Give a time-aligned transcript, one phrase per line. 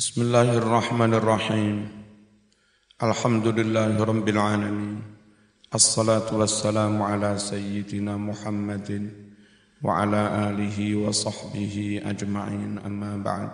[0.00, 1.76] بسم الله الرحمن الرحيم
[3.04, 4.96] الحمد لله رب العالمين
[5.74, 8.88] الصلاة والسلام على سيدنا محمد
[9.84, 13.50] وعلى آله وصحبه أجمعين أما بعد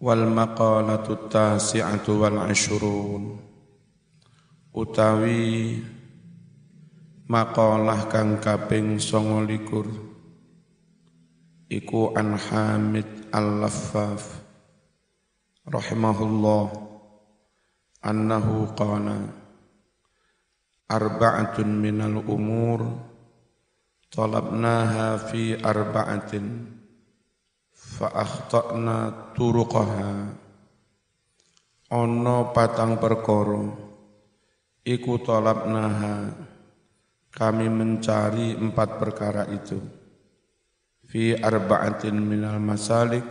[0.00, 3.22] والمقالة التاسعة والعشرون
[4.70, 5.82] utawi
[7.26, 10.01] makalah كان كابين 29
[11.72, 14.20] iku an Hamid Al-Laffaf
[15.64, 16.68] rahimahullah
[18.04, 19.24] annahu qala
[20.84, 22.84] arba'atun minal umur
[24.12, 26.76] talabnaha fi arba'atin
[27.72, 30.44] fa akhtana turuqaha.
[31.92, 33.64] Ono patang perkara
[34.84, 36.36] iku talabnaha
[37.32, 40.01] kami mencari empat perkara itu
[41.12, 43.28] fi arba'atin minal masalik.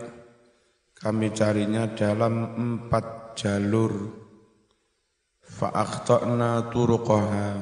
[0.94, 3.90] Kami carinya dalam empat jalur.
[5.42, 7.58] Fa akhtana turuqaha.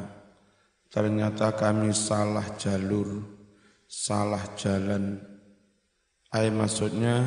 [0.92, 3.41] Ternyata kami salah jalur
[3.91, 5.18] salah jalan.
[6.30, 7.26] Ay maksudnya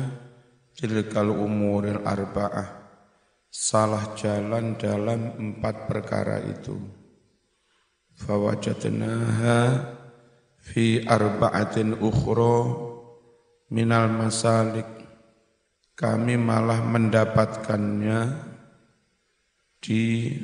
[0.72, 2.88] tilkal umuril arba'ah.
[3.52, 6.74] Salah jalan dalam empat perkara itu.
[8.16, 9.58] Fawajadnaha
[10.56, 12.83] fi arba'atin ukhra
[13.72, 14.88] minal masalik.
[15.94, 18.20] Kami malah mendapatkannya
[19.78, 20.34] di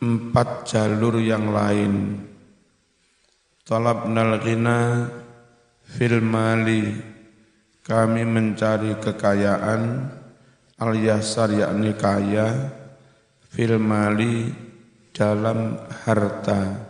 [0.00, 2.24] empat jalur yang lain.
[3.68, 5.08] Talabnal ghina
[5.84, 7.12] fil mali.
[7.84, 10.08] Kami mencari kekayaan
[10.80, 12.72] al yasar yakni kaya
[13.52, 14.48] fil mali
[15.12, 16.80] dalam harta.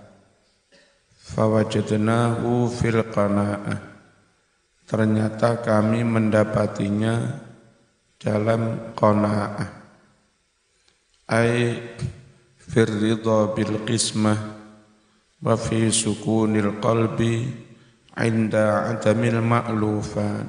[1.18, 3.93] Fawajadnahu fil qana'ah.
[4.84, 7.40] Ternyata kami mendapatinya
[8.20, 9.70] dalam qana'ah.
[11.24, 11.80] Ay
[12.60, 14.40] firridha bil qismah
[15.40, 17.48] wa fi sukunil qalbi
[18.12, 20.48] inda adamil ma'lufat.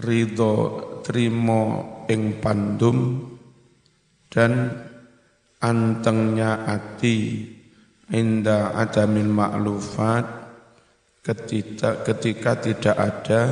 [0.00, 0.54] Ridho
[1.04, 1.62] trimo
[2.08, 3.26] ing pandum
[4.32, 4.72] dan
[5.60, 7.44] antengnya ati
[8.08, 10.39] inda adamil ma'lufat
[11.20, 13.42] ketika, ketika tidak ada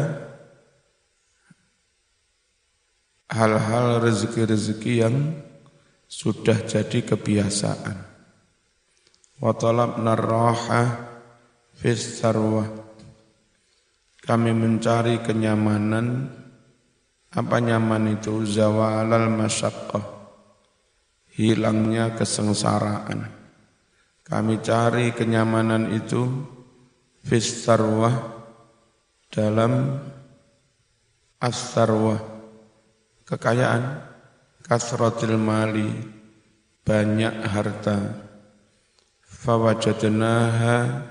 [3.29, 5.17] hal-hal rezeki-rezeki yang
[6.09, 7.97] sudah jadi kebiasaan.
[9.39, 10.83] Wa talabna raha
[11.77, 12.25] fis.
[14.29, 16.29] Kami mencari kenyamanan
[17.33, 20.05] apa nyaman itu zawalal masyaqqah
[21.33, 23.39] hilangnya kesengsaraan
[24.29, 26.29] kami cari kenyamanan itu
[27.29, 27.69] fis
[29.29, 30.01] dalam
[31.37, 31.77] as
[33.29, 34.01] kekayaan
[34.65, 35.93] kasratil mali
[36.89, 38.25] banyak harta.
[39.29, 41.05] Fawajadnaha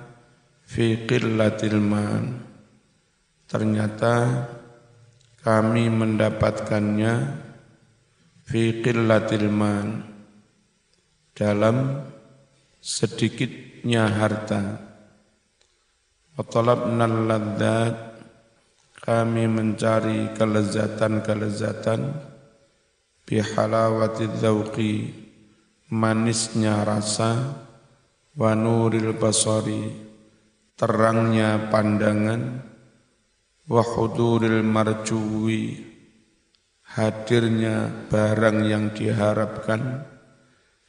[0.66, 1.78] fi qillatil
[3.45, 4.49] ternyata
[5.45, 7.13] kami mendapatkannya
[8.41, 9.47] fi qillatil
[11.38, 12.01] dalam
[12.81, 14.81] sedikitnya harta.
[16.37, 18.07] Watalabna ladzat
[19.01, 22.13] kami mencari kelezatan-kelezatan.
[23.25, 24.93] Bihalawati dzauqi.
[25.89, 27.57] Manisnya rasa.
[28.37, 29.89] Wa nuril basari.
[30.77, 32.61] Terangnya pandangan.
[33.65, 35.89] Wa huduril marjuwi.
[36.85, 40.05] Hadirnya barang yang diharapkan.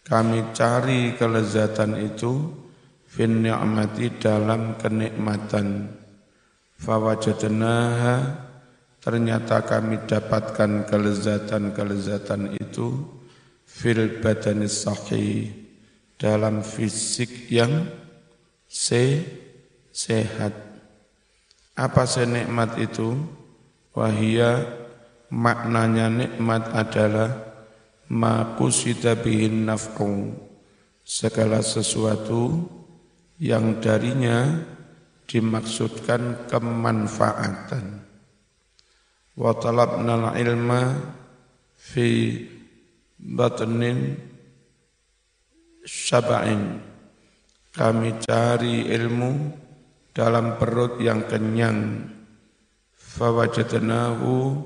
[0.04, 2.68] Kami cari kelezatan itu
[3.09, 5.97] fin ni'mati dalam kenikmatan.
[6.79, 8.47] Fawajadnaha
[9.03, 13.03] ternyata kami dapatkan kelezatan-kelezatan itu
[13.65, 15.51] fil badanis sahih
[16.21, 17.89] dalam fisik yang
[18.69, 19.25] se
[19.91, 20.53] sehat.
[21.75, 23.17] Apa senikmat itu?
[23.97, 24.63] Wahia
[25.27, 27.34] maknanya nikmat adalah
[28.07, 30.33] ma kusida bihin naf'u
[31.03, 32.78] segala sesuatu
[33.39, 34.59] yang darinya
[35.31, 38.03] dimaksudkan kemanfaatan.
[39.39, 40.99] Wa talabna ilma
[41.79, 42.35] fi
[43.19, 44.19] batnin
[45.87, 46.83] sab'in
[47.71, 49.33] kami cari ilmu
[50.11, 52.11] dalam perut yang kenyang.
[52.99, 54.63] Fawajadnahu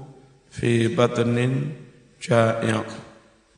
[0.48, 1.76] fi batnin
[2.20, 3.12] ja'i'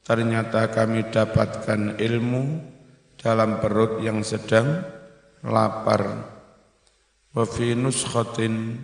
[0.05, 2.43] Ternyata kami dapatkan ilmu
[3.17, 4.94] dalam perut yang sedang
[5.45, 6.33] lapar.
[7.35, 8.81] Wa fi nuskhatin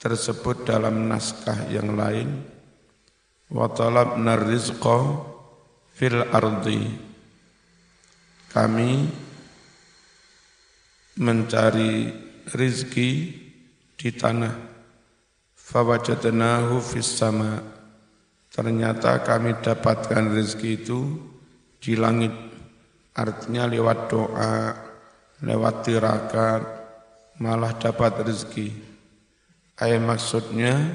[0.00, 2.42] tersebut dalam naskah yang lain.
[3.52, 5.20] Wa talabna rizqa
[5.92, 6.88] fil ardi.
[8.52, 8.90] Kami
[11.20, 12.08] mencari
[12.56, 13.10] rizki
[13.96, 14.72] di tanah.
[15.52, 17.60] Fawajadnahu fis sama.
[18.52, 21.16] Ternyata kami dapatkan rizki itu
[21.80, 22.32] di langit.
[23.16, 24.52] Artinya lewat doa
[25.42, 26.62] lewat tirakat
[27.42, 28.92] malah dapat rizki
[29.82, 30.94] Ayat maksudnya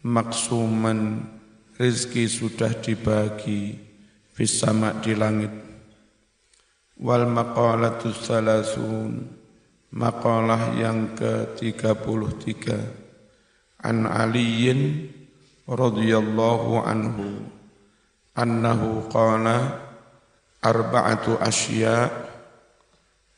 [0.00, 1.20] maksuman
[1.76, 3.76] rizki sudah dibagi
[4.32, 5.52] fisama di langit.
[6.96, 9.26] Wal maqalatu salasun
[9.92, 12.64] maqalah yang ke-33
[13.84, 15.12] an Aliyin
[15.68, 17.42] radhiyallahu anhu
[18.32, 19.82] annahu qala
[20.64, 22.08] arba'atu asya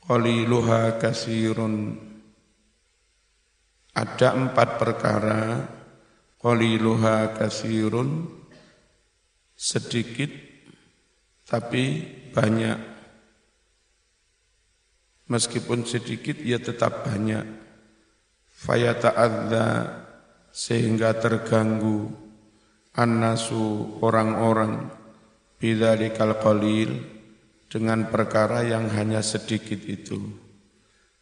[0.09, 2.09] qaliluha kasirun
[3.93, 5.43] ada empat perkara.
[6.39, 8.31] Qaliluha kasirun
[9.59, 10.31] sedikit
[11.43, 12.79] tapi banyak.
[15.29, 17.43] Meskipun sedikit ya tetap banyak.
[18.49, 19.67] Fayata'adza
[20.55, 22.09] sehingga terganggu.
[22.95, 24.95] Annasu orang-orang.
[25.59, 27.18] Bidzalikal qalil
[27.69, 30.17] dengan perkara yang hanya sedikit itu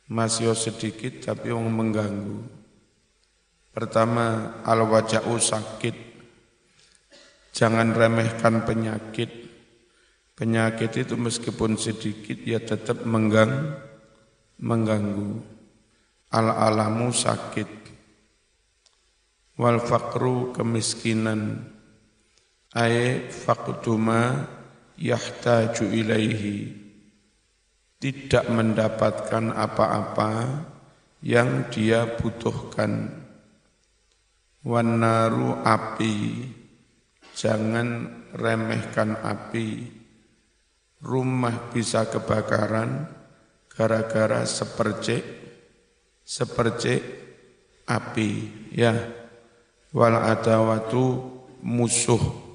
[0.07, 2.57] masih sedikit tapi yang mengganggu
[3.77, 5.93] Pertama, al-waja'u sakit.
[7.53, 9.29] Jangan remehkan penyakit.
[10.33, 13.77] Penyakit itu meskipun sedikit ya tetap menggang,
[14.65, 15.45] mengganggu.
[16.33, 17.69] Al-alamu sakit.
[19.61, 21.69] Wal fakru kemiskinan.
[22.73, 24.49] Ay faqduma
[25.01, 26.85] yahtaju ilaihi.
[27.97, 30.33] Tidak mendapatkan apa-apa
[31.25, 33.25] yang dia butuhkan
[34.67, 36.43] Wanaru api,
[37.39, 39.95] jangan remehkan api.
[40.99, 43.07] Rumah bisa kebakaran
[43.71, 45.23] gara-gara sepercik,
[46.27, 46.99] sepercik
[47.87, 48.31] api.
[48.75, 49.07] Ya,
[49.95, 51.23] wal adawatu
[51.63, 52.46] musuh.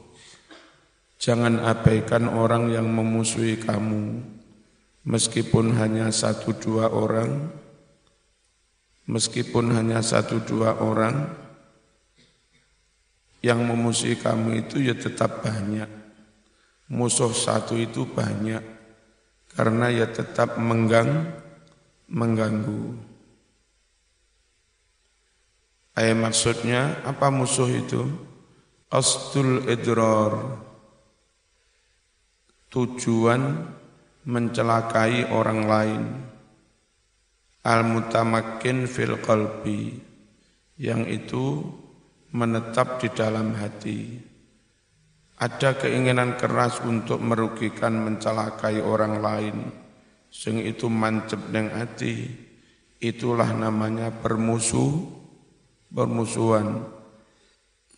[1.22, 4.26] Jangan abaikan orang yang memusuhi kamu,
[5.06, 7.46] meskipun hanya satu dua orang,
[9.06, 11.30] meskipun hanya satu dua orang,
[13.46, 15.86] yang memusuhi kamu itu ya tetap banyak.
[16.90, 18.66] Musuh satu itu banyak
[19.54, 21.30] karena ya tetap menggang,
[22.10, 22.98] mengganggu.
[25.94, 28.10] Ayat maksudnya apa musuh itu?
[28.90, 30.71] Astul idrar.
[32.72, 33.68] Tujuan
[34.24, 36.04] mencelakai orang lain.
[37.68, 40.00] Al-mutamakin fil qalbi.
[40.80, 41.46] Yang itu
[42.32, 44.24] menetap di dalam hati.
[45.36, 49.58] Ada keinginan keras untuk merugikan, mencelakai orang lain,
[50.32, 52.30] sing itu mancep neng hati.
[53.04, 54.96] Itulah namanya permusuh,
[55.92, 56.88] permusuhan.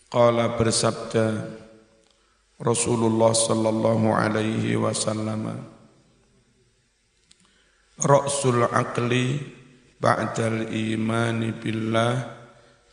[0.10, 1.62] Qala bersabda
[2.62, 5.58] Rasulullah sallallahu alaihi wasallam.
[7.98, 9.42] Ra'sul aqli
[9.98, 12.14] ba'dal imani billah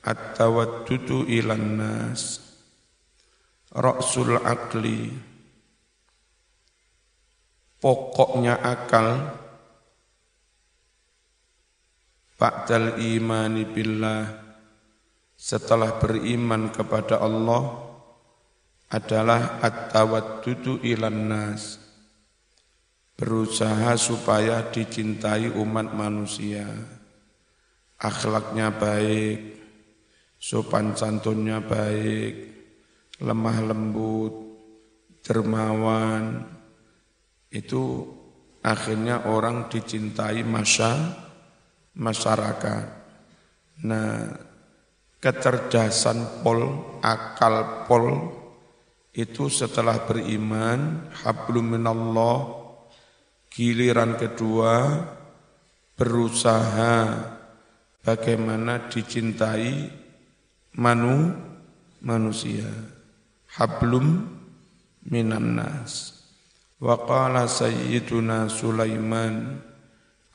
[0.05, 2.41] at-tawaddudu ilan nas.
[3.75, 5.13] Ra'sul akli
[7.79, 9.39] pokoknya akal.
[12.41, 14.25] Ba'dal imani billah.
[15.41, 17.90] Setelah beriman kepada Allah
[18.91, 21.79] adalah at-tawaddudu ilan nas.
[23.15, 26.67] Berusaha supaya dicintai umat manusia.
[28.01, 29.61] Akhlaknya baik
[30.41, 32.32] sopan santunnya baik,
[33.20, 34.32] lemah lembut,
[35.20, 36.49] dermawan,
[37.53, 38.09] itu
[38.65, 41.13] akhirnya orang dicintai masa
[41.93, 42.87] masyarakat.
[43.85, 44.32] Nah,
[45.20, 46.61] kecerdasan pol,
[47.05, 48.32] akal pol
[49.10, 52.62] itu setelah beriman, hablum minallah,
[53.50, 55.02] giliran kedua
[55.98, 57.19] berusaha
[58.06, 59.90] bagaimana dicintai
[60.79, 61.34] manu
[62.00, 62.70] manusia.
[63.50, 64.31] Hablum
[65.10, 66.22] minan nas.
[66.79, 69.58] Wa qala sayyiduna Sulaiman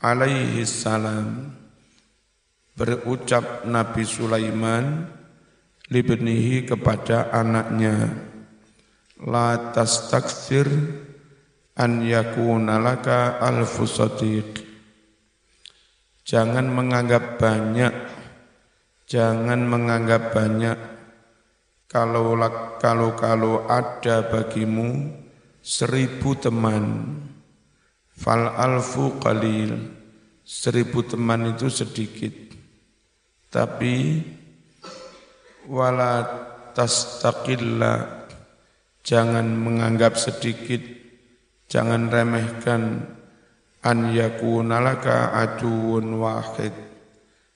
[0.03, 1.55] alaihi salam
[2.75, 5.07] berucap Nabi Sulaiman
[5.87, 8.11] libnihi kepada anaknya
[9.23, 10.67] la tastakthir
[11.79, 13.87] an yakuna laka alfu
[16.25, 18.15] jangan menganggap banyak
[19.05, 20.77] Jangan menganggap banyak
[21.85, 22.33] kalau
[22.81, 25.13] kalau kalau ada bagimu
[25.61, 27.13] seribu teman.
[28.17, 29.93] Fal alfu qalil.
[30.41, 32.33] Seribu teman itu sedikit.
[33.53, 34.25] Tapi
[35.69, 36.25] wala
[36.73, 38.24] tastaqilla.
[39.05, 40.81] Jangan menganggap sedikit.
[41.69, 43.05] Jangan remehkan
[43.85, 46.73] an yakunalaka aduun wahid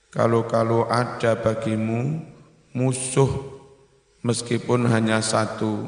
[0.10, 2.18] kalau-kalau ada bagimu
[2.74, 3.30] musuh
[4.26, 5.86] meskipun hanya satu,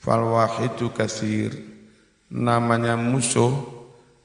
[0.00, 1.52] fal wahidu kasir.
[2.32, 3.52] Namanya musuh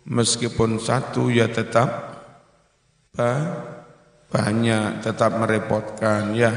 [0.07, 2.23] meskipun satu ya tetap
[4.31, 6.55] banyak, tetap merepotkan ya.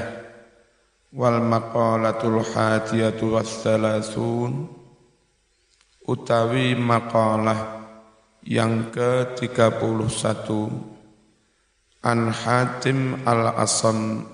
[1.14, 4.66] Wal maqalatul hadiyatu wassalasun
[6.10, 7.86] utawi maqalah
[8.42, 10.10] yang ke-31
[12.02, 14.26] an Hatim al-Asam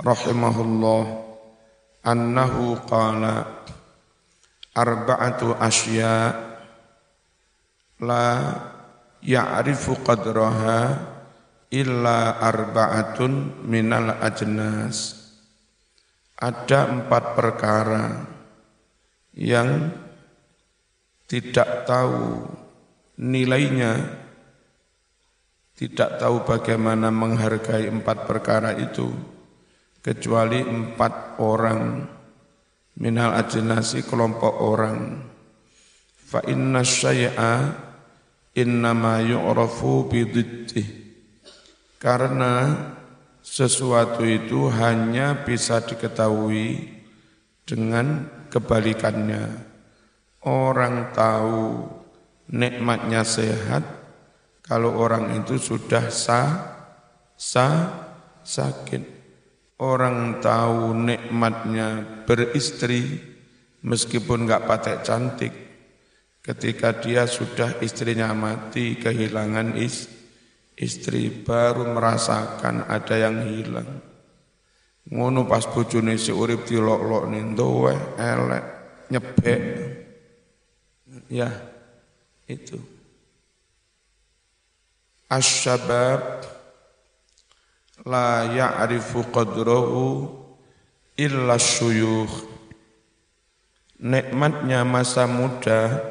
[0.00, 1.04] rahimahullah
[2.00, 3.60] annahu qala
[4.72, 6.32] arba'atu asya
[8.00, 8.28] la
[9.20, 10.96] ya'rifu qadraha
[11.68, 15.15] illa arba'atun minal ajnas
[16.36, 18.04] ada empat perkara
[19.32, 19.92] yang
[21.28, 22.44] tidak tahu
[23.16, 24.24] nilainya
[25.76, 29.12] tidak tahu bagaimana menghargai empat perkara itu
[30.00, 32.08] kecuali empat orang.
[32.96, 35.20] Minal ajnasi kelompok orang.
[36.16, 37.76] Fa inna syai'a
[38.56, 40.88] innama yu'rafu bididdih
[42.00, 42.72] karena
[43.46, 46.90] sesuatu itu hanya bisa diketahui
[47.62, 49.54] dengan kebalikannya
[50.42, 51.86] orang tahu
[52.50, 53.82] nikmatnya sehat
[54.66, 56.58] kalau orang itu sudah sah,
[57.38, 57.86] sah,
[58.42, 59.14] sakit.
[59.78, 63.20] Orang tahu nikmatnya beristri,
[63.86, 65.54] meskipun nggak patek cantik,
[66.42, 70.10] ketika dia sudah istrinya mati, kehilangan is,
[70.76, 73.88] istri baru merasakan ada yang hilang.
[75.08, 78.64] Ngono pas bojone si urip dilok-lok nindowe, elek,
[79.08, 79.60] nyebek.
[81.32, 81.48] Ya,
[82.50, 82.76] itu.
[85.26, 86.42] Asyabab
[88.06, 90.30] la ya'rifu qadrahu
[91.18, 92.54] illa syuyukh.
[93.96, 96.02] Nikmatnya masa muda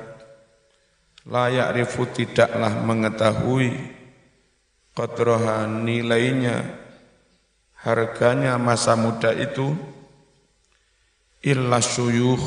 [1.27, 3.95] la ya'rifu tidaklah mengetahui
[4.96, 6.64] qadraha nilainya
[7.84, 9.75] harganya masa muda itu
[11.46, 12.42] illa syuyukh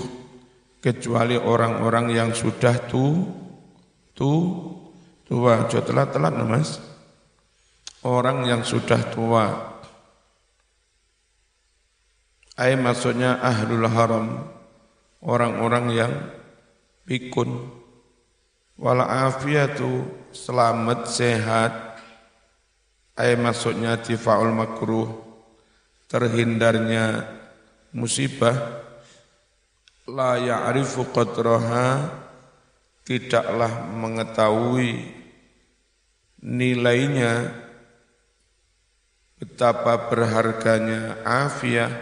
[0.82, 3.28] kecuali orang-orang yang sudah tu
[4.16, 4.32] tu
[5.28, 6.80] Tua, jauh telat-telat mas.
[8.00, 9.76] Orang yang sudah tua.
[12.56, 14.48] Ay maksudnya ahlul haram.
[15.20, 16.12] Orang-orang yang
[17.04, 17.68] pikun.
[18.80, 21.72] Wal'afiyatu selamat sehat.
[23.18, 25.10] Ay maksudnya tifa'ul makruh.
[26.06, 27.26] Terhindarnya
[27.90, 28.86] musibah.
[30.08, 32.08] La ya'rifu qadraha
[33.04, 35.04] tidaklah mengetahui
[36.40, 37.52] nilainya
[39.36, 41.92] betapa berharganya afiah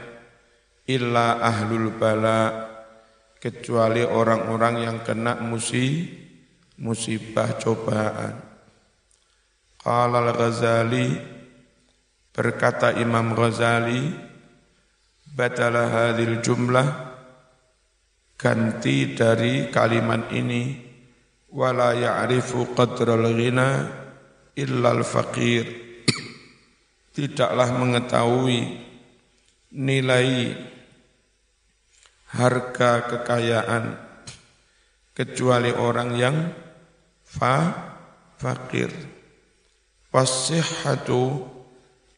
[0.86, 2.70] illa ahlul bala
[3.42, 6.06] kecuali orang-orang yang kena musi
[6.78, 8.45] musibah cobaan.
[9.86, 11.14] Qala al-Ghazali
[12.34, 14.02] berkata Imam Ghazali
[15.30, 16.90] batala hadil jumlah
[18.34, 20.74] ganti dari kalimat ini
[21.54, 23.86] wala ya'rifu qadral ghina
[25.06, 25.66] faqir.
[27.14, 28.58] Tidaklah mengetahui
[29.70, 30.50] nilai
[32.34, 33.94] harga kekayaan
[35.14, 36.36] kecuali orang yang
[37.22, 37.70] fa
[38.34, 39.15] fakir
[40.16, 41.44] wasihhatu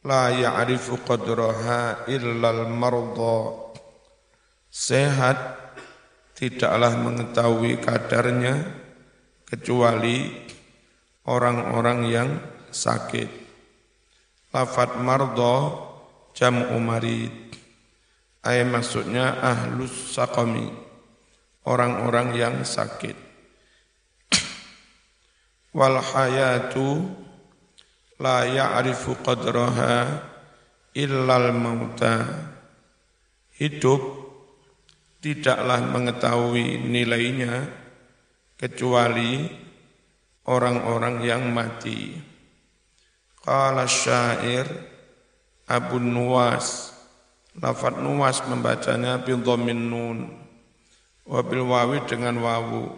[0.07, 3.75] la ya'rifu qadraha illal marda
[4.71, 5.35] sehat
[6.39, 8.55] tidaklah mengetahui kadarnya
[9.43, 10.31] kecuali
[11.27, 12.29] orang-orang yang
[12.71, 13.27] sakit.
[14.55, 15.57] Lafat mardo
[16.31, 17.51] jam umarid.
[18.39, 20.71] Ayat maksudnya ahlus sakami.
[21.67, 23.13] Orang-orang yang sakit.
[25.75, 27.03] Wal hayatu
[28.19, 30.19] la ya'rifu qadraha
[30.93, 32.47] illal mauta.
[33.55, 33.99] Hidup
[35.19, 37.67] tidaklah mengetahui nilainya
[38.55, 39.47] kecuali
[40.47, 42.15] orang-orang yang mati.
[43.39, 44.67] Qala syair
[45.67, 46.95] Abu Nuwas
[47.59, 49.39] lafat Nuwas membacanya bil
[49.75, 50.31] nun
[51.27, 52.89] wabil wawi dengan wawu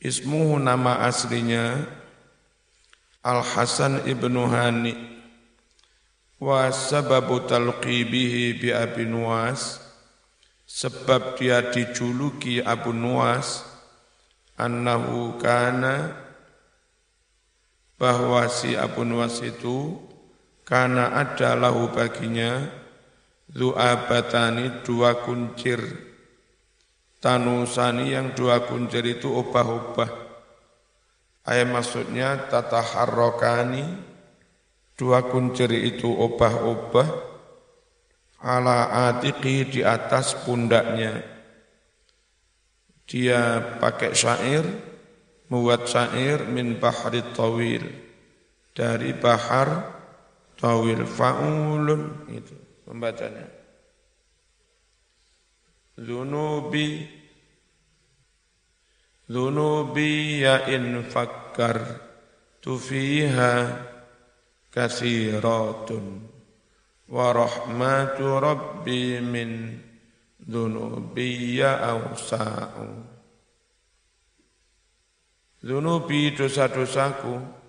[0.00, 1.86] ismuhu nama aslinya
[3.24, 4.92] Al Hasan ibnu Hani.
[6.36, 9.80] Wa sababu talqibihi bi Abi Nuwas.
[10.68, 13.64] Sebab dia dijuluki Abu Nuwas.
[14.60, 16.20] Annahu kana
[17.96, 19.96] bahwa si Abu Nuwas itu
[20.68, 22.60] karena ada lahu baginya
[23.48, 25.80] Zu'abatani dua kuncir.
[27.24, 30.23] Tanusani yang dua kuncir itu obah-obah
[31.44, 33.84] Ayat maksudnya tata harrokani
[34.94, 37.08] Dua kuncir itu obah-obah
[38.44, 41.20] Ala atiki di atas pundaknya
[43.04, 44.64] Dia pakai syair
[45.52, 47.84] Membuat syair min bahri tawil
[48.72, 49.94] Dari bahar
[50.58, 52.54] tawil fa'ulun itu
[52.88, 53.46] membacanya.
[55.94, 57.06] Zunubi
[59.24, 61.80] Zunubi ya in fakkar
[62.60, 63.72] tufiha
[64.68, 66.28] kasiratun
[67.08, 69.80] wa rahmatu rabbi min
[70.44, 72.88] Zunubi ya awsa'u.
[75.64, 77.64] Zunubi dosa-dosaku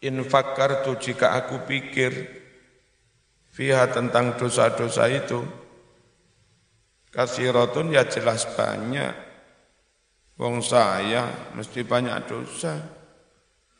[0.00, 2.12] In tu jika aku pikir
[3.52, 5.44] fiha tentang dosa-dosa itu
[7.12, 9.29] kasiratun ya jelas banyak
[10.40, 12.80] wong saya mesti banyak dosa.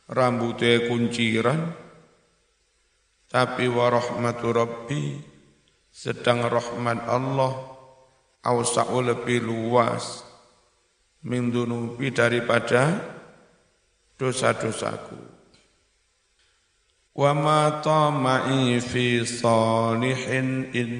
[0.05, 1.61] Rambutnya kunciran.
[3.31, 5.15] Tapi warahmatu rabbi
[5.87, 7.71] sedang rahmat Allah
[8.43, 10.27] awsa'u lebih luas
[11.23, 12.99] min dunubi daripada
[14.19, 15.15] dosa-dosaku.
[17.15, 20.91] Wa ma tama'i fi salihin in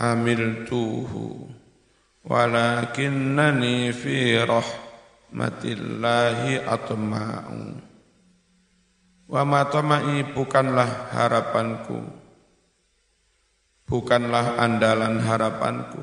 [0.00, 1.44] amiltuhu
[2.24, 4.40] walakinnani fi
[5.30, 7.78] rahmatillahi atma'u
[9.30, 12.02] wa ma tama'i bukanlah harapanku
[13.86, 16.02] bukanlah andalan harapanku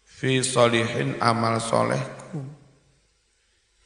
[0.00, 2.40] fi solihin amal solehku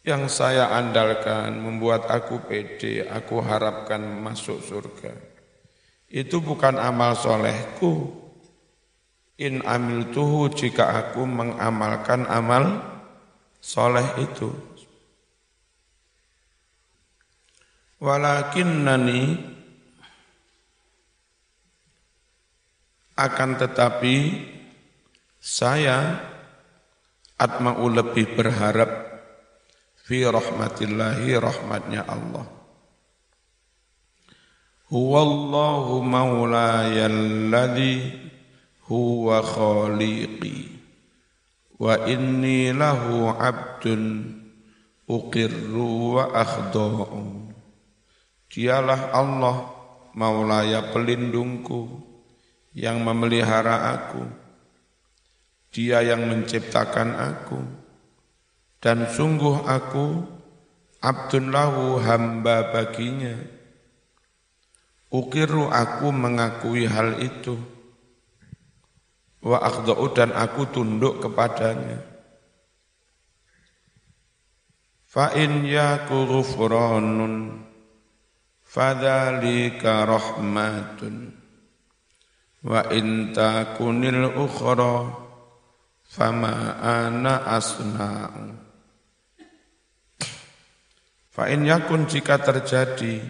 [0.06, 5.12] yang saya andalkan membuat aku pede, aku harapkan masuk surga.
[6.08, 8.08] Itu bukan amal solehku.
[9.36, 12.80] In amil tuhu jika aku mengamalkan amal
[13.58, 14.50] soleh itu.
[17.98, 19.22] Walakin nani
[23.18, 24.14] akan tetapi
[25.42, 26.22] saya
[27.34, 28.90] atma'u lebih berharap
[30.06, 32.46] fi rahmatillahi rahmatnya Allah.
[34.88, 38.14] Huwallahu maulaya alladhi
[38.86, 40.77] huwa khaliqi
[41.78, 44.34] wa inni lahu abdun
[45.06, 47.48] uqirru wa akhda'u.
[48.50, 49.56] Dialah Allah
[50.18, 51.86] maulaya pelindungku
[52.74, 54.22] yang memelihara aku.
[55.70, 57.60] Dia yang menciptakan aku
[58.82, 60.26] dan sungguh aku
[60.98, 63.36] abdun lahu hamba baginya.
[65.08, 67.56] Ukiru aku mengakui hal itu.
[69.38, 72.02] Wa akhda'u dan aku tunduk kepadanya.
[75.08, 76.26] Fa in yaku
[78.68, 81.32] fadzalika rahmatun
[82.60, 85.08] wa in takunil ukhra
[86.04, 88.68] fama ana asna'u
[91.38, 93.22] Fa in yakun jika terjadi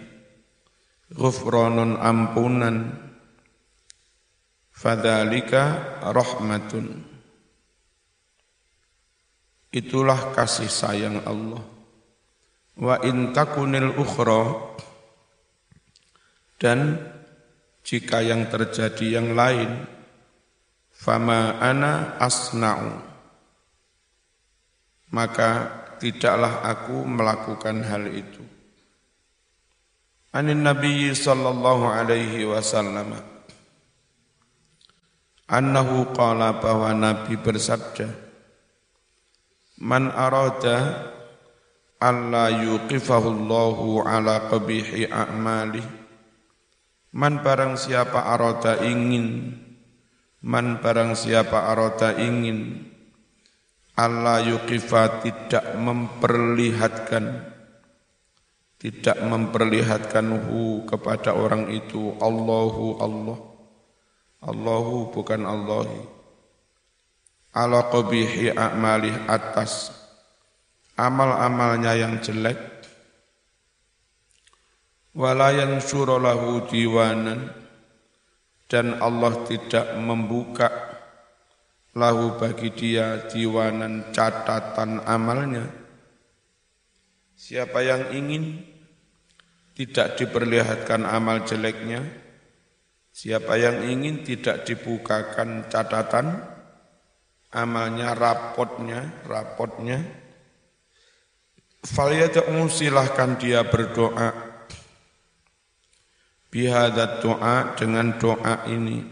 [1.13, 3.08] ghufranun ampunan
[4.79, 7.03] fadzalika rahmatun.
[9.75, 11.61] Itulah kasih sayang Allah.
[12.79, 14.71] Wa in takunil ukhra
[16.55, 16.95] dan
[17.83, 19.83] jika yang terjadi yang lain
[20.95, 23.03] fama ana asna'u
[25.11, 25.67] maka
[25.99, 28.43] tidaklah aku melakukan hal itu.
[30.31, 33.38] Anin Nabi sallallahu alaihi wasallam
[35.49, 38.29] annahu qala bahwa Nabi bersabda
[39.79, 41.07] Man arada
[42.03, 45.79] alla yuqifahu Allahu ala qabihi a'mali.
[47.15, 49.55] Man barang siapa arada ingin
[50.43, 52.91] Man barang siapa arada ingin
[53.99, 57.55] Allah yukifa tidak memperlihatkan
[58.79, 63.48] tidak memperlihatkan hu kepada orang itu Allahu Allah
[64.39, 65.99] Allahu bukan Allahi.
[67.51, 69.91] Ala qabihi a'malih atas
[70.95, 72.55] amal-amalnya yang jelek.
[75.11, 77.51] Walayan lahu diwanan.
[78.69, 80.69] Dan Allah tidak membuka
[81.97, 85.65] lahu bagi dia diwanan catatan amalnya.
[87.33, 88.61] Siapa yang ingin
[89.73, 92.28] tidak diperlihatkan amal jeleknya
[93.19, 96.39] siapa yang ingin tidak dibukakan catatan
[97.51, 99.99] amalnya rapotnya rapotnya.
[101.83, 104.47] Falyad'u silahkan dia berdoa.
[106.47, 109.03] Bihadat doa dengan doa ini.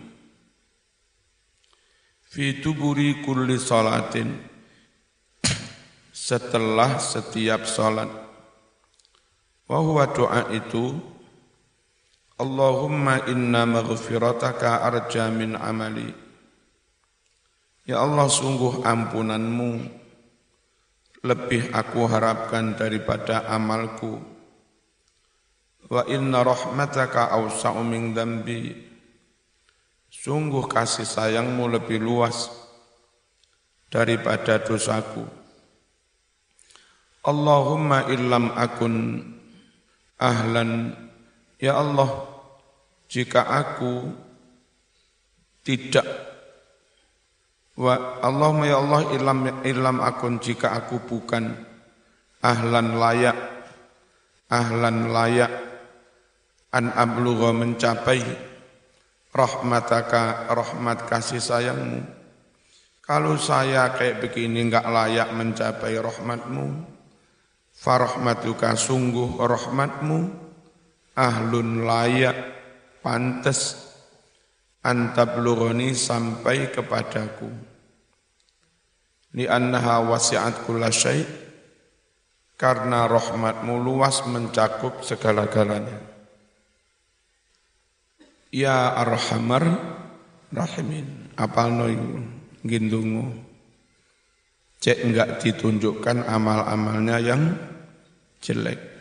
[2.27, 4.35] Fi tuburi kulli salatin.
[6.11, 8.09] Setelah setiap salat.
[9.67, 11.16] Wa huwa doa itu
[12.37, 16.13] Allahumma inna maghfirataka arja min amali
[17.89, 19.71] Ya Allah sungguh ampunanmu
[21.25, 24.37] lebih aku harapkan daripada amalku
[25.87, 28.75] Wa inna rahmataka awsa'u min dambi.
[30.11, 32.51] Sungguh kasih sayangmu lebih luas
[33.87, 35.23] daripada dosaku.
[37.23, 38.95] Allahumma illam akun
[40.19, 40.95] ahlan
[41.57, 42.09] ya Allah
[43.09, 44.09] jika aku
[45.65, 46.07] tidak
[47.77, 51.53] wa Allahumma ya Allah illam illam akun jika aku bukan
[52.41, 53.37] ahlan layak
[54.49, 55.51] ahlan layak
[56.71, 58.21] an ablugha mencapai
[59.33, 62.01] rahmataka rahmat kasih sayangmu.
[63.05, 66.83] Kalau saya kayak begini enggak layak mencapai rahmatmu
[67.71, 70.46] farahmatuka sungguh rahmatmu
[71.17, 72.37] ahlun layak
[73.01, 73.89] pantas
[74.85, 77.49] antablughani sampai kepadaku
[79.33, 80.93] li annaha wasi'at kulla
[82.57, 86.17] karena rahmatmu luas mencakup segala-galanya
[88.57, 89.69] Ya Arhamar
[90.49, 91.35] Rahimin.
[91.35, 91.85] Apal no
[92.63, 93.29] gindungu.
[94.81, 97.53] Cek enggak ditunjukkan amal-amalnya yang
[98.41, 98.96] jelek.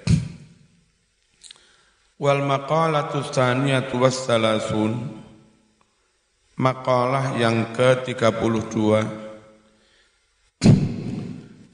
[2.17, 4.97] Wal maqalatu tsaniyatu wassalasun.
[6.57, 9.05] Makalah yang ke-32.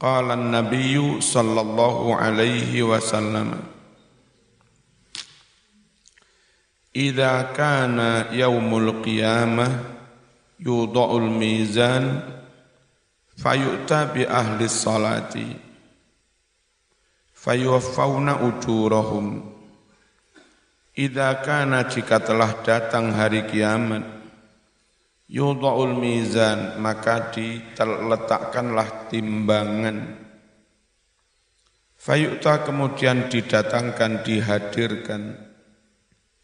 [0.03, 3.55] Qala an-nabiyyu sallallahu alaihi wasallam
[6.91, 9.71] Idza kana yaumul qiyamah
[10.59, 12.19] yudha'ul mizan
[13.39, 15.47] fayu'ta bi ahli salati
[17.39, 19.52] fayuwaffawna ujurahum
[20.93, 24.05] Idza kana jika telah datang hari kiamat
[25.25, 30.21] yudha'ul mizan maka diletakkanlah timbangan
[31.97, 35.53] fayu'ta kemudian didatangkan dihadirkan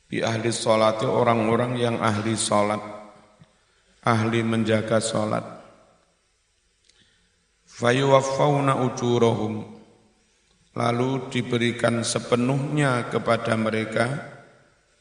[0.09, 2.81] di ahli sholat itu orang-orang yang ahli sholat,
[4.09, 5.45] ahli menjaga sholat.
[7.69, 9.77] Fayuwaffawna ujurahum.
[10.73, 14.38] Lalu diberikan sepenuhnya kepada mereka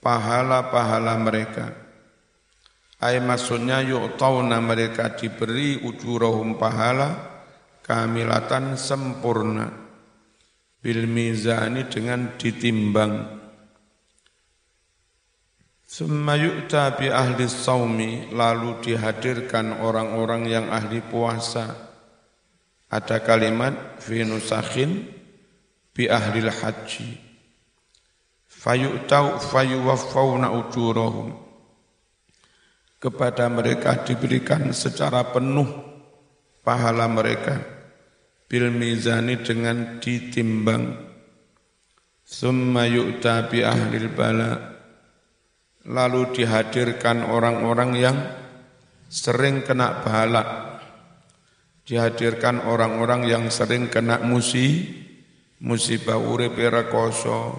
[0.04, 1.66] pahala-pahala mereka.
[2.98, 7.14] Ay maksudnya yu'tawna mereka diberi ujurahum pahala
[7.86, 9.86] kamilatan sempurna.
[10.78, 13.38] Bil mizani dengan ditimbang
[15.88, 21.74] Summa yu'ta bi ahli saumi, lalu dihadirkan orang-orang yang ahli puasa.
[22.92, 25.08] Ada kalimat fi nusakhin
[25.96, 27.27] bi ahli haji.
[28.58, 31.30] Fayu'tau fayuwaffawna ujurahum.
[32.98, 35.70] Kepada mereka diberikan secara penuh
[36.66, 37.62] pahala mereka
[38.50, 41.06] bil mizani dengan ditimbang.
[42.26, 44.78] Summa yu'ta bi ahli bala'
[45.88, 48.18] lalu dihadirkan orang-orang yang
[49.08, 50.84] sering kena balak,
[51.88, 54.84] dihadirkan orang-orang yang sering kena musi,
[55.64, 57.56] musibah urip rekoso,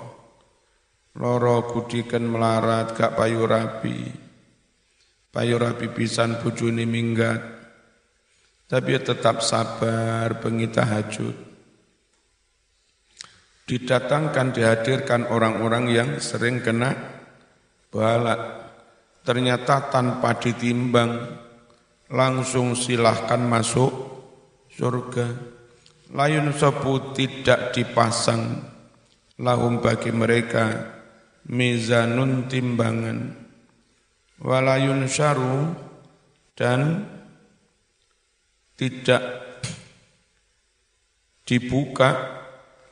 [1.18, 4.06] loro kudikan melarat gak payu rapi,
[5.34, 7.42] payu rapi pisan bujuni minggat,
[8.70, 11.36] tapi tetap sabar bengi tahajud.
[13.68, 16.96] Didatangkan, dihadirkan orang-orang yang sering kena
[17.92, 18.40] balak
[19.28, 21.20] ternyata tanpa ditimbang
[22.08, 23.92] langsung silahkan masuk
[24.72, 25.28] surga.
[26.16, 28.64] Layun sepu tidak dipasang.
[29.38, 30.97] Lahum bagi mereka
[31.48, 33.32] mizanun timbangan
[34.38, 35.74] walayun syaru
[36.54, 37.08] dan
[38.78, 39.22] tidak
[41.42, 42.38] dibuka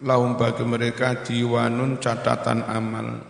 [0.03, 3.23] lahum bagi mereka diwanun catatan amal.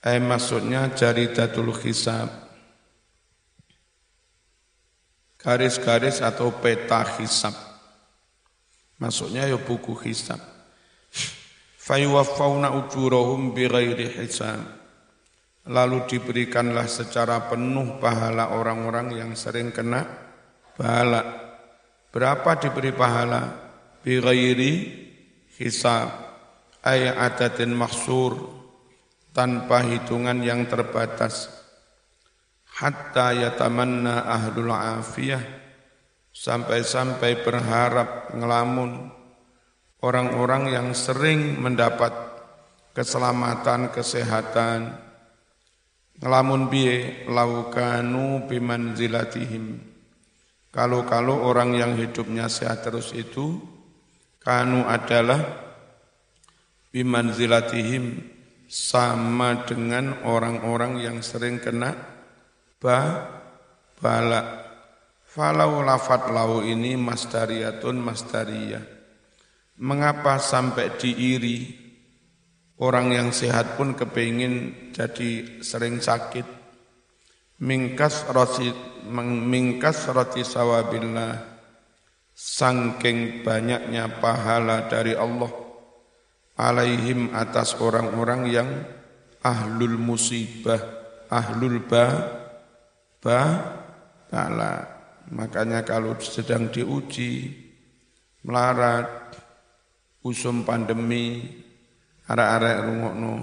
[0.00, 2.28] Eh maksudnya jaridatul hisab.
[5.40, 7.56] Garis-garis atau peta hisab.
[9.00, 10.40] Maksudnya ya buku hisab.
[11.80, 14.60] Fayuwaffawna ujurahum bighairi hisab.
[15.64, 20.04] Lalu diberikanlah secara penuh pahala orang-orang yang sering kena
[20.76, 21.24] pahala.
[22.12, 23.72] Berapa diberi pahala?
[24.04, 24.72] Bighairi
[25.56, 26.12] hisab.
[26.84, 28.60] Ayat adatin maksur
[29.32, 31.48] tanpa hitungan yang terbatas.
[32.76, 35.44] Hatta yatamanna ahlul afiyah
[36.32, 39.19] sampai-sampai berharap ngelamun
[40.00, 42.12] orang-orang yang sering mendapat
[42.96, 44.96] keselamatan, kesehatan,
[46.20, 49.80] ngelamun biye laukanu bimanzilatihim.
[50.70, 53.58] Kalau-kalau orang yang hidupnya sehat terus itu,
[54.38, 55.42] kanu adalah
[56.94, 58.22] bimanzilatihim
[58.70, 61.98] sama dengan orang-orang yang sering kena
[62.78, 63.26] ba
[63.98, 64.62] bala.
[65.30, 68.99] Falau lafat lau ini masdariyatun masdariyah
[69.80, 71.72] Mengapa sampai diiri
[72.84, 76.44] orang yang sehat pun kepingin jadi sering sakit?
[77.60, 78.68] Mingkas roti
[79.08, 81.32] mingkas roti sawabillah
[82.36, 85.48] sangking banyaknya pahala dari Allah
[86.60, 88.68] alaihim atas orang-orang yang
[89.40, 90.80] ahlul musibah,
[91.32, 92.06] ahlul ba,
[93.24, 93.40] ba,
[94.28, 94.74] bala.
[95.32, 97.54] Makanya kalau sedang diuji,
[98.44, 99.08] melarat,
[100.24, 101.40] usum pandemi
[102.28, 103.34] arek-arek rungokno.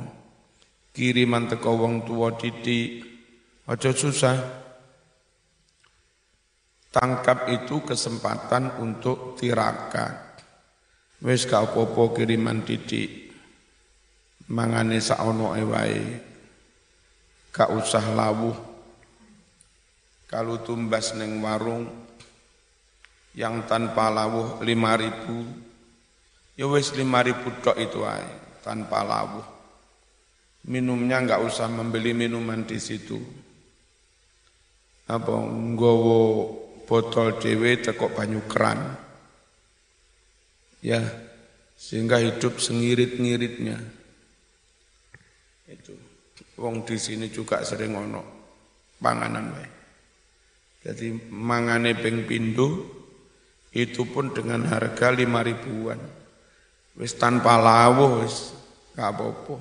[0.94, 3.06] Kiriman teko wong tuwa didik.
[3.70, 4.38] Aja susah.
[6.90, 10.42] Tangkap itu kesempatan untuk tirakat.
[11.22, 13.30] Wis gak apa-apa kiriman didik.
[14.50, 16.02] Mangane saono wae.
[17.54, 18.58] Gak usah lawuh.
[20.28, 21.88] Kalau tumbas neng warung
[23.38, 25.67] yang tanpa lawuh lima ribu
[26.58, 28.26] Ya wis lima ribu tok itu aja,
[28.66, 29.46] tanpa lawuh.
[30.68, 33.22] Minumnya nggak usah membeli minuman di situ.
[35.08, 36.22] Apa nggowo
[36.90, 38.98] botol dewe tekok banyu keran.
[40.82, 41.06] Ya,
[41.78, 43.78] sehingga hidup sengirit-ngiritnya.
[45.70, 45.94] Itu.
[46.58, 48.22] Wong di sini juga sering ono
[48.98, 49.70] panganan wae.
[50.82, 52.82] Jadi mangane ping pindu
[53.78, 56.02] itu pun dengan harga lima ribuan.
[56.98, 58.58] Wis tanpa lawuh wis
[58.98, 59.58] gak apa-apa.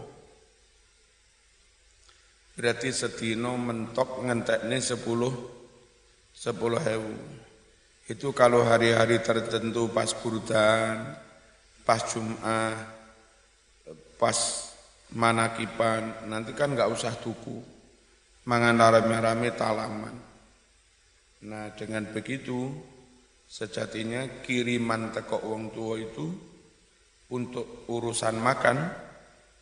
[2.56, 7.14] Berarti sedino mentok ngentekne 10 10 hewu.
[8.08, 11.20] Itu kalau hari-hari tertentu pas burdan,
[11.84, 12.76] pas Jum'ah,
[14.16, 14.38] pas
[15.12, 17.60] manakipan, nanti kan nggak usah tuku.
[18.46, 20.16] Mangan rame-rame talaman.
[21.44, 22.72] Nah dengan begitu,
[23.44, 26.55] sejatinya kiriman teko wong tua itu
[27.30, 29.06] untuk urusan makan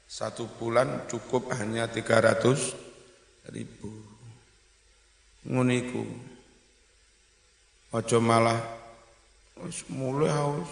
[0.05, 3.88] satu bulan cukup hanya 300 ribu.
[5.48, 6.05] Nguniku.
[7.94, 8.59] Ojo malah
[9.92, 10.70] mulai haus.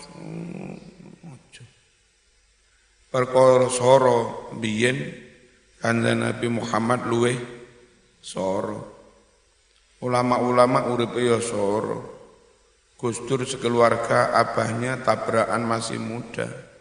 [1.25, 1.65] Ojo.
[3.13, 4.97] Perkara soro biyen
[5.81, 7.33] kanjeng Nabi Muhammad luwe
[8.21, 8.81] soro.
[10.03, 12.11] Ulama-ulama uripe ya soro.
[12.99, 16.72] Gustur sekeluarga abahnya tabrakan masih muda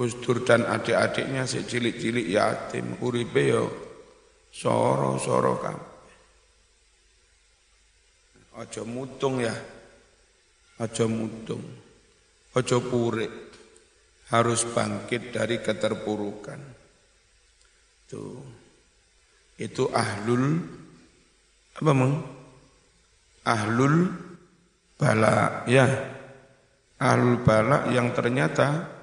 [0.00, 3.68] Gus Dur dan adik-adiknya si cilik-cilik yatim, uripe yo
[4.48, 5.90] soro-soro kabeh.
[8.56, 9.52] Aja mutung ya.
[10.80, 11.60] Aja mutung.
[12.56, 13.28] Aja purik.
[14.32, 16.60] Harus bangkit dari keterpurukan.
[18.08, 18.40] Tuh.
[19.60, 20.64] Itu ahlul
[21.76, 22.14] apa meng?
[23.44, 24.08] Ahlul
[24.96, 25.84] bala ya.
[26.96, 28.99] Ahlul bala yang ternyata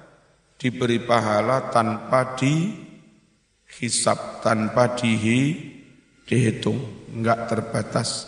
[0.58, 5.54] diberi pahala tanpa dihisap, tanpa dihi,
[6.26, 6.82] dihitung,
[7.14, 8.26] enggak terbatas.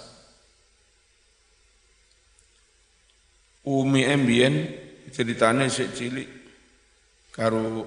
[3.66, 4.54] Umi Mbien
[5.12, 6.30] ceritanya si cilik
[7.28, 7.84] karo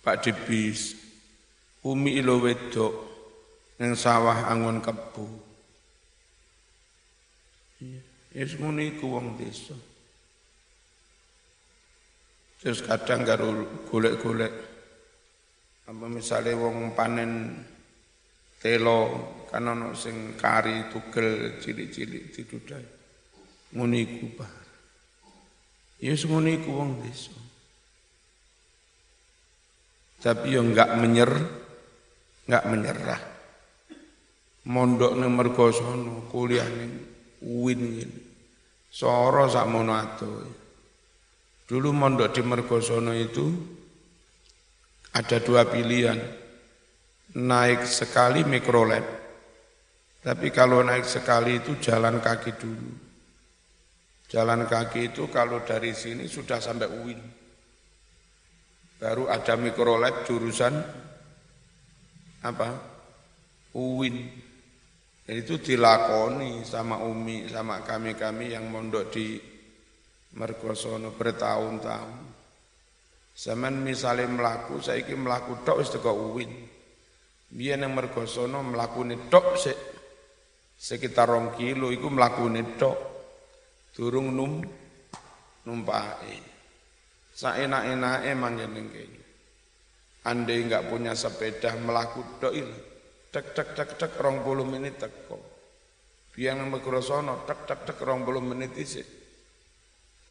[0.00, 1.00] Pak Debis
[1.80, 2.92] Umi ilo wedok
[3.80, 5.26] yang sawah angon kebu.
[8.36, 9.72] Ya, semuanya iku wong desa.
[12.60, 13.48] Terus kadang karo
[13.88, 14.54] golek-golek.
[15.88, 17.56] Apa misalnya wong panen
[18.60, 19.00] telo
[19.48, 22.86] kan ono sing kari tugel cilik-cilik didudai.
[23.72, 24.52] Ngono iku Pak.
[26.04, 27.32] Ya ngono iku wong desa.
[30.20, 31.32] Tapi yo enggak menyer
[32.44, 33.22] enggak menyerah.
[34.68, 36.92] Mondok ning mergosono kuliah ning
[37.40, 38.20] UIN ngene.
[38.92, 40.59] Soro sakmono adoh
[41.70, 43.46] dulu mondok di mergosono itu
[45.14, 46.18] ada dua pilihan.
[47.30, 49.06] Naik sekali mikrolet
[50.26, 52.90] tapi kalau naik sekali itu jalan kaki dulu.
[54.26, 57.20] Jalan kaki itu kalau dari sini sudah sampai UIN
[58.98, 60.74] baru ada mikrolet jurusan
[62.44, 62.68] apa?
[63.78, 64.16] UIN
[65.30, 69.38] itu dilakoni sama Umi sama kami-kami yang mondok di
[70.30, 72.30] Mergosono bertahun-tahun
[73.40, 76.52] Zaman misalnya melaku, saya ini melaku tok wis teko UIN.
[77.48, 79.00] Biar yang mergosono melaku
[79.32, 79.72] tok se,
[80.76, 82.98] sekitar rong kilo, itu melaku tok.
[83.96, 84.60] Turung num
[85.66, 86.36] numpai.
[87.32, 89.24] Saenak-enak emang jeneng kayaknya.
[90.28, 92.76] Andai enggak punya sepeda melaku tok ini,
[93.32, 95.40] tek tek tek tek rong puluh menit teko.
[96.36, 99.19] Biar yang mergosono tek tek tek rong puluh menit isi.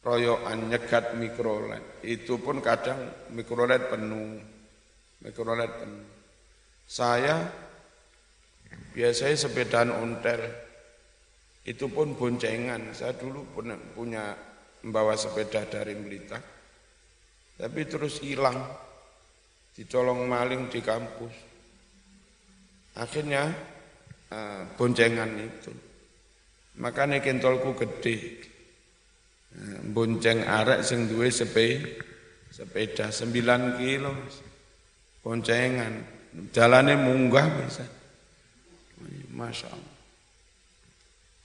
[0.00, 2.00] Royokan nyegat mikrolet.
[2.00, 4.40] Itu pun kadang mikrolet penuh.
[5.20, 6.08] Mikrolet penuh.
[6.88, 7.44] Saya
[8.96, 10.40] biasanya sepedaan ontel.
[11.68, 12.96] Itu pun boncengan.
[12.96, 14.32] Saya dulu punya, punya
[14.80, 16.60] membawa sepeda dari Blitar
[17.60, 18.56] tapi terus hilang,
[19.76, 21.34] dicolong maling di kampus.
[22.96, 23.52] Akhirnya
[24.32, 25.68] uh, boncengan itu.
[26.80, 28.48] Makanya kentolku gede.
[29.90, 31.82] Bonceng arek sing duwe sepe,
[32.54, 34.14] sepeda 9 kilo.
[35.20, 35.94] Boncengan.
[36.54, 37.84] Jalannya munggah bisa.
[39.34, 39.96] Masya Allah.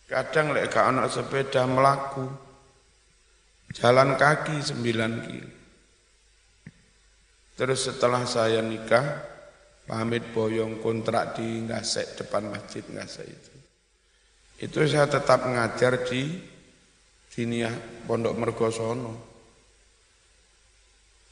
[0.06, 2.30] Kadang lek anak sepeda melaku.
[3.74, 5.52] Jalan kaki 9 kilo.
[7.56, 9.24] Terus setelah saya nikah,
[9.88, 13.54] pamit boyong kontrak di Ngasek depan masjid Ngasek itu.
[14.60, 16.55] Itu saya tetap ngajar di
[17.36, 17.68] Dinia
[18.08, 19.12] Pondok Mergosono.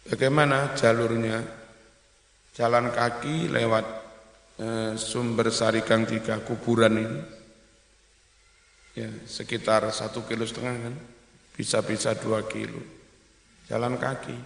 [0.03, 1.39] Bagaimana jalurnya?
[2.51, 3.85] Jalan kaki lewat
[4.59, 7.19] eh, sumber Sarigang Tiga kuburan ini.
[8.99, 10.95] Ya, sekitar satu kilo setengah kan,
[11.55, 12.77] bisa-bisa dua kilo.
[13.71, 14.37] Jalan kaki.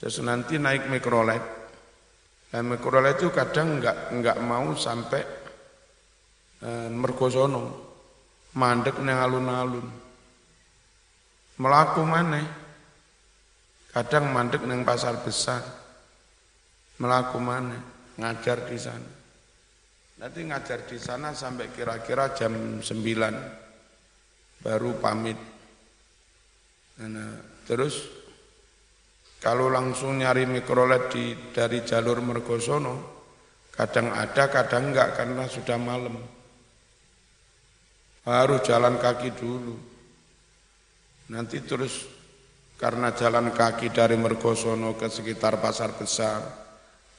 [0.00, 1.42] Terus nanti naik mikrolet.
[2.48, 5.22] Dan mikrolet itu kadang enggak enggak mau sampai
[6.60, 7.64] e, mergosono,
[8.56, 9.86] mandek neng alun-alun.
[11.60, 12.40] Melaku mana?
[13.92, 15.60] Kadang mandek neng pasar besar.
[16.96, 17.76] Melaku mana?
[18.16, 19.10] Ngajar di sana.
[20.22, 22.86] Nanti ngajar di sana sampai kira-kira jam 9
[24.62, 25.36] baru pamit.
[27.02, 27.34] Nah,
[27.66, 28.06] terus
[29.42, 32.94] kalau langsung nyari mikrolet di, dari jalur Mergosono,
[33.74, 36.14] kadang ada, kadang enggak karena sudah malam.
[38.22, 39.91] Harus jalan kaki dulu.
[41.32, 42.04] Nanti terus
[42.76, 46.44] karena jalan kaki dari Mergosono ke sekitar pasar besar,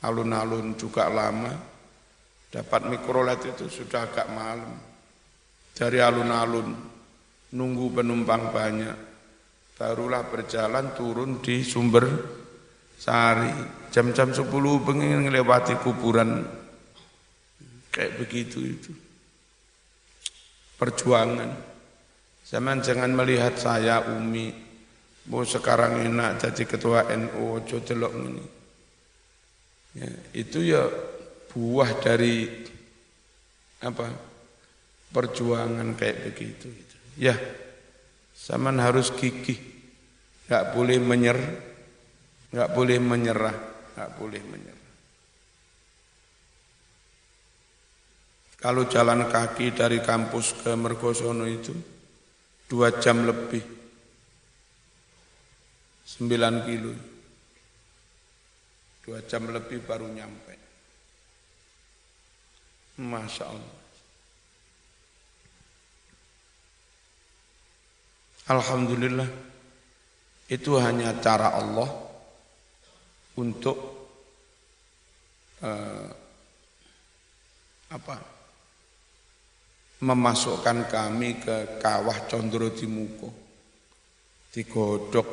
[0.06, 1.50] alun-alun juga lama,
[2.54, 4.78] dapat mikrolet itu sudah agak malam.
[5.74, 6.70] Dari alun-alun,
[7.58, 8.98] nunggu penumpang banyak
[9.74, 12.06] barulah berjalan turun di sumber
[12.94, 13.50] sari
[13.90, 14.46] jam-jam 10
[14.86, 16.46] pengen melewati kuburan.
[17.90, 18.94] Kayak begitu itu.
[20.78, 21.73] Perjuangan
[22.48, 24.64] zaman jangan melihat saya Umi.
[25.24, 28.44] Mau sekarang enak jadi ketua NU ojo delok ini
[29.96, 30.84] ya, itu ya
[31.48, 32.44] buah dari
[33.88, 34.12] apa
[35.16, 36.68] perjuangan kayak begitu
[37.16, 37.32] ya
[38.34, 39.56] Zaman harus gigih,
[40.50, 41.40] nggak boleh menyer,
[42.52, 43.56] nggak boleh menyerah,
[43.96, 44.92] nggak boleh menyerah.
[48.58, 51.72] Kalau jalan kaki dari kampus ke Mergosono itu
[52.74, 53.62] dua jam lebih,
[56.02, 56.94] sembilan kilo,
[59.06, 60.54] dua jam lebih baru nyampe.
[62.98, 63.78] Masya Allah.
[68.58, 69.30] Alhamdulillah
[70.50, 71.90] itu hanya cara Allah
[73.38, 73.78] untuk
[75.62, 76.10] eh,
[77.94, 78.33] apa
[80.04, 83.32] memasukkan kami ke kawah Condro Timuko
[84.52, 85.28] digodok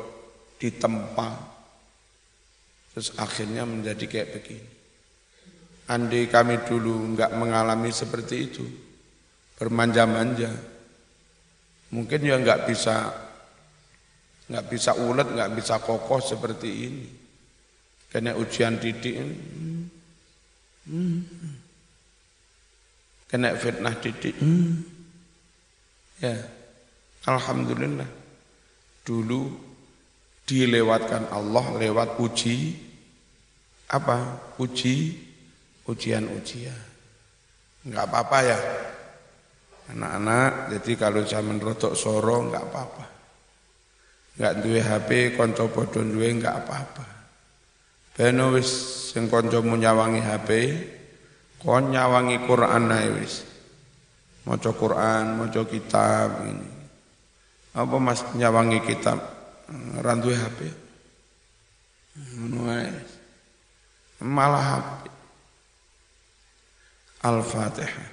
[0.55, 1.51] ditempa
[2.91, 4.69] Terus akhirnya menjadi kayak begini.
[5.91, 8.63] Andai kami dulu nggak mengalami seperti itu,
[9.59, 10.51] bermanja-manja,
[11.91, 12.95] mungkin ya nggak bisa
[14.51, 17.07] nggak bisa ulet, nggak bisa kokoh seperti ini.
[18.11, 19.37] Kena ujian didik ini.
[23.31, 24.35] Kena fitnah didik.
[26.19, 26.35] Ya,
[27.23, 28.09] Alhamdulillah.
[29.07, 29.41] Dulu
[30.43, 32.75] dilewatkan Allah lewat uji
[33.87, 34.51] apa?
[34.59, 35.15] Uji
[35.87, 36.81] ujian-ujian.
[37.87, 38.59] Enggak apa-apa ya.
[39.95, 43.05] Anak-anak, jadi kalau zaman rotok soro enggak apa-apa.
[44.37, 45.09] Enggak duwe HP,
[45.39, 47.05] konco bodoh duwe enggak apa-apa.
[48.11, 48.69] Beno wis
[49.11, 50.49] sing kancamu nyawangi HP,
[51.61, 53.45] kon nyawangi Quran ae wis.
[54.41, 56.69] Maca Quran, maca kitab ini.
[57.77, 59.21] Apa Mas nyawangi kitab?
[60.01, 60.59] Randuwe HP.
[62.41, 62.67] Ngono
[64.21, 65.01] Malah HP.
[67.21, 68.11] Al-Fatihah.